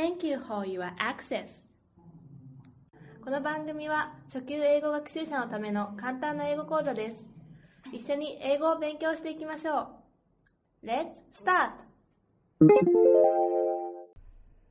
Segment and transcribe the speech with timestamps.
[0.00, 1.44] Thank you for your access.
[3.22, 7.16] この番組は初級英語学習者のための簡単な英語講座です。
[7.92, 9.88] 一緒に英語を勉強していきましょ
[10.82, 10.86] う。
[10.86, 11.72] Let's start!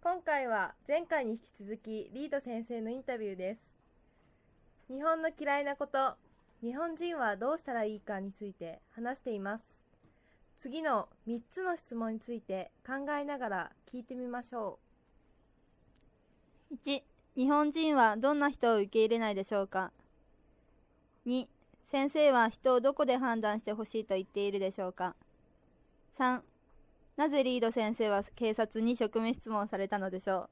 [0.02, 3.78] 今回は前回に引き続きリード先生のインタビューです
[4.90, 6.16] 日本の嫌いなこと
[6.64, 9.64] 日本人はどうしたらいいかについて話しています
[10.58, 14.89] 次の3つの質問について考えながら聞いてみましょう
[16.72, 17.02] 1
[17.36, 19.92] 日本人はどんな人を受け入れないでしょうか
[21.26, 21.48] 2
[21.88, 25.16] 先生は人をどこで判断してほしいと言っているでしょうか
[26.20, 26.42] 3
[27.18, 30.50] なぜリード先生は警察に職務質問されたのでしょ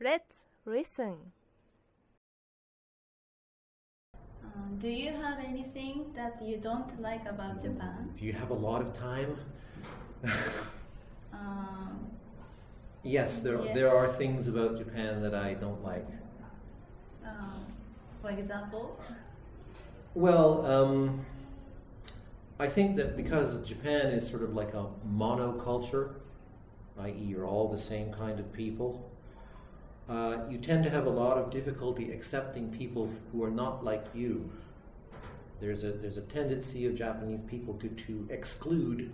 [0.00, 1.14] う Let's listen
[4.56, 8.10] Um, do you have anything that you don't like about Japan?
[8.14, 9.36] Do you have a lot of time?
[11.32, 12.06] um,
[13.04, 13.74] yes, there yes.
[13.74, 16.06] there are things about Japan that I don't like.
[17.24, 17.66] Um,
[18.20, 18.98] for example?
[20.14, 21.24] Well, um,
[22.58, 26.14] I think that because Japan is sort of like a monoculture,
[27.00, 29.10] i.e., you're all the same kind of people,
[30.08, 34.06] uh, you tend to have a lot of difficulty accepting people who are not like
[34.14, 34.50] you.
[35.60, 39.12] There's a, there's a tendency of Japanese people to, to exclude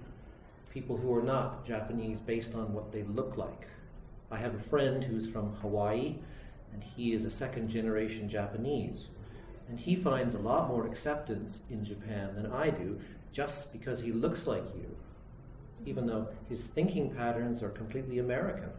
[0.71, 3.67] people who are not Japanese based on what they look like.
[4.31, 6.17] I have a friend who's from Hawaii,
[6.73, 9.09] and he is a second generation Japanese.
[9.69, 12.99] And he finds a lot more acceptance in Japan than I do
[13.33, 14.97] just because he looks like you,
[15.87, 18.71] even though his thinking patterns are completely American.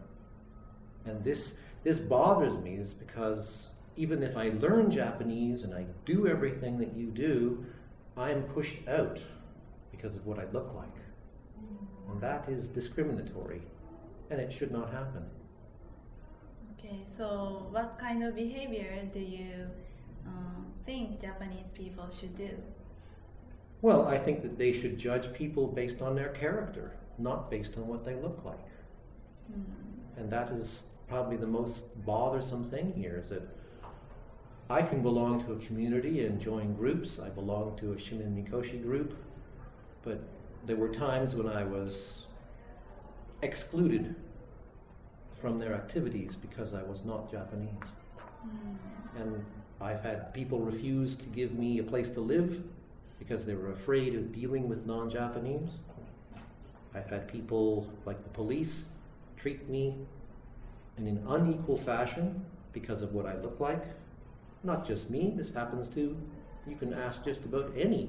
[1.04, 6.28] And this this bothers me is because even if I learn Japanese and I do
[6.28, 7.64] everything that you do,
[8.16, 9.20] I'm pushed out
[9.90, 10.94] because of what I look like.
[12.10, 13.62] And that is discriminatory,
[14.30, 15.24] and it should not happen.
[16.84, 19.68] Okay, so what kind of behavior do you
[20.26, 22.50] um, think Japanese people should do?
[23.82, 27.86] Well, I think that they should judge people based on their character, not based on
[27.86, 28.66] what they look like.
[29.52, 29.64] Mm.
[30.16, 33.42] And that is probably the most bothersome thing here is that
[34.68, 37.20] I can belong to a community and join groups.
[37.20, 39.16] I belong to a Shimin Mikoshi group,
[40.02, 40.20] but
[40.66, 42.26] there were times when I was
[43.42, 44.16] excluded
[45.42, 47.68] from their activities because I was not Japanese.
[48.46, 49.20] Mm.
[49.20, 49.44] And
[49.80, 52.62] I've had people refuse to give me a place to live
[53.18, 55.70] because they were afraid of dealing with non Japanese.
[56.94, 58.84] I've had people like the police
[59.36, 59.96] treat me
[60.96, 63.84] in an unequal fashion because of what I look like.
[64.62, 66.16] Not just me, this happens to,
[66.68, 68.08] you can ask just about any,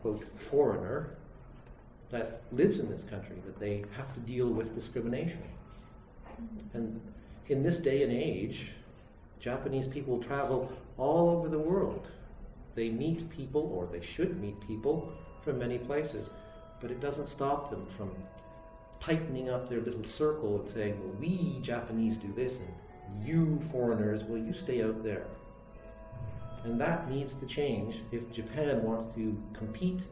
[0.00, 1.10] quote, foreigner
[2.08, 5.42] that lives in this country, that they have to deal with discrimination.
[6.72, 7.00] And
[7.48, 8.72] in this day and age,
[9.40, 12.08] Japanese people travel all over the world.
[12.74, 15.12] They meet people, or they should meet people,
[15.42, 16.30] from many places,
[16.80, 18.10] but it doesn't stop them from
[18.98, 24.24] tightening up their little circle and saying, well, we Japanese do this, and you foreigners,
[24.24, 25.26] well, you stay out there.
[26.64, 30.06] And that needs to change if Japan wants to compete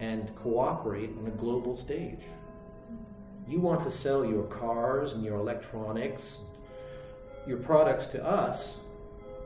[0.00, 2.22] and cooperate on a global stage.
[3.46, 6.38] You want to sell your cars and your electronics,
[7.46, 8.76] your products to us,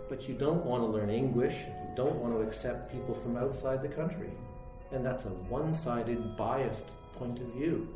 [0.08, 3.82] but you don't want to learn English, you don't want to accept people from outside
[3.82, 4.30] the country.
[4.92, 7.88] And that's a one sided, biased point of view.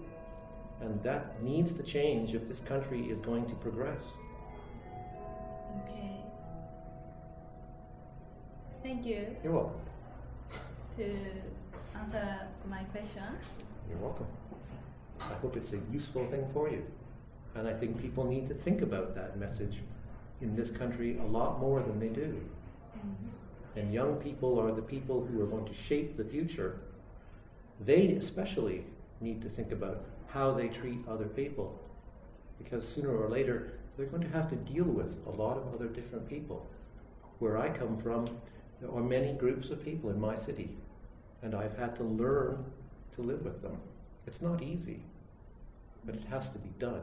[0.81, 4.09] And that needs to change if this country is going to progress.
[5.85, 6.17] Okay.
[8.83, 9.37] Thank you.
[9.45, 9.81] You're welcome.
[10.97, 11.17] To
[11.95, 12.39] answer
[12.69, 13.23] my question.
[13.89, 14.27] You're welcome.
[15.31, 16.85] I hope it's a useful thing for you.
[17.55, 19.81] And I think people need to think about that message
[20.41, 22.41] in this country a lot more than they do.
[22.97, 23.79] Mm-hmm.
[23.79, 26.81] And young people are the people who are going to shape the future.
[27.81, 28.85] They especially
[29.21, 31.79] need to think about how they treat other people.
[32.59, 35.89] Because sooner or later, they're going to have to deal with a lot of other
[35.89, 36.67] different people.
[37.39, 38.29] Where I come from,
[38.81, 40.71] there are many groups of people in my city,
[41.43, 42.65] and I've had to learn
[43.15, 43.77] to live with them.
[44.27, 45.01] It's not easy,
[46.05, 47.03] but it has to be done.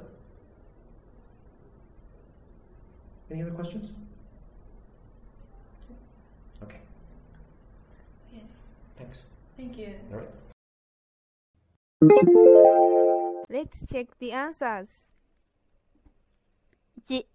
[3.31, 3.91] Any other questions?
[6.63, 6.79] Okay.
[8.31, 8.43] Okay.
[8.97, 9.25] Thanks.
[9.55, 9.93] Thank you.
[10.11, 10.29] All right.
[13.49, 15.09] Let's check the answers.
[17.07, 17.25] 1.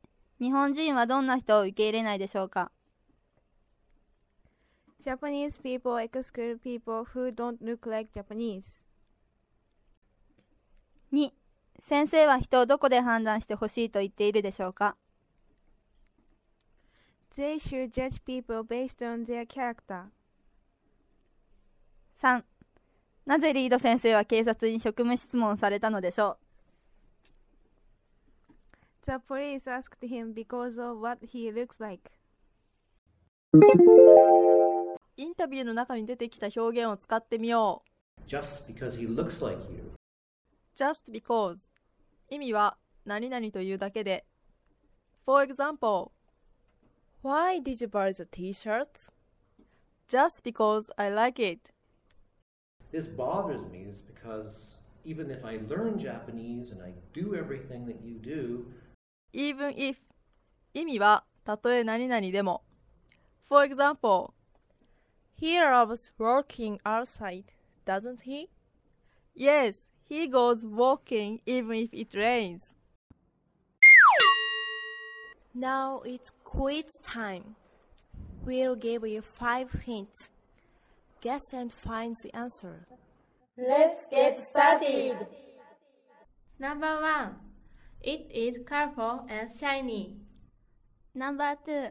[0.40, 2.70] 日本人はどんな人を受け入れないでしょうか
[5.04, 8.64] Japanese people exclude people who don't look like Japanese.
[11.12, 11.30] 2.
[11.80, 14.96] 先生は人をどこで判断してほしいと言っているでしょうか
[17.36, 20.04] They should judge people based on their character.
[22.22, 22.42] 3
[23.26, 26.38] なぜリード先生は警察に職務質問されたのでしょ
[29.06, 32.10] The police asked him because of what he looks like.
[35.16, 38.26] インタビューの中に出てきた表現を使ってみよう。
[38.26, 39.92] Just because he looks like you.
[40.75, 41.71] just because
[42.29, 44.25] 意味は何々というだけで
[45.25, 46.11] For example
[47.21, 49.09] Why did you buy the t-shirts?
[50.07, 51.71] just because I like it
[52.91, 54.75] This bothers me is because
[55.05, 58.65] even if I learn Japanese and I do everything that you do,
[59.33, 59.97] even if
[60.73, 62.63] 意味はたとえ何々でも
[63.47, 64.33] For example
[65.39, 67.45] He loves working outside,
[67.85, 68.49] doesn't he?
[69.35, 72.74] Yes, he goes walking even if it rains
[75.56, 77.54] Now it's quiz time.
[78.44, 80.28] We'll give you five hints.
[81.20, 82.88] Guess and find the answer.
[83.56, 85.28] Let's get started.
[86.58, 87.36] Number one,
[88.02, 90.16] it is colorful and shiny.
[91.14, 91.90] Number two,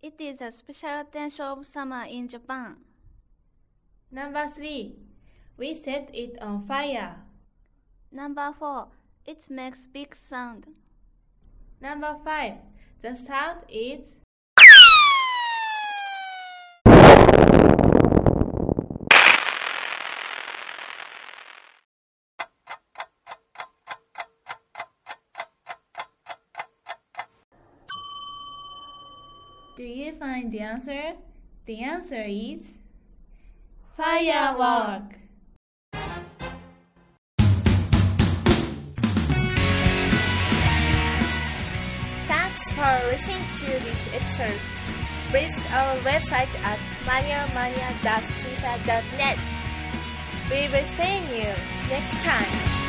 [0.00, 2.76] it is a special attention of summer in Japan.
[4.12, 4.94] Number three,
[5.56, 7.16] we set it on fire.
[8.12, 8.88] Number four,
[9.24, 10.66] it makes big sound.
[11.80, 12.54] Number five,
[13.00, 14.14] the sound is
[29.76, 31.14] Do you find the answer?
[31.64, 32.78] The answer is
[33.96, 35.29] firework.
[43.10, 44.54] Listening to this episode.
[45.32, 49.38] Visit our website at maniamania.caesar.net.
[50.48, 51.52] We will see you
[51.88, 52.79] next time.